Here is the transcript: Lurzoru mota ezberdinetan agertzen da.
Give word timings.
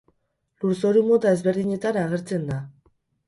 Lurzoru 0.63 1.03
mota 1.09 1.33
ezberdinetan 1.37 2.01
agertzen 2.05 2.47
da. 2.51 2.57